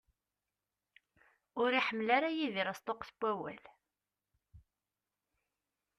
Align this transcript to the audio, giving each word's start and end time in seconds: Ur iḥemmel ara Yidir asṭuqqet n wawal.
Ur 1.61 1.71
iḥemmel 1.79 2.09
ara 2.17 2.29
Yidir 2.37 2.67
asṭuqqet 2.73 3.11
n 3.21 3.21
wawal. 3.23 3.63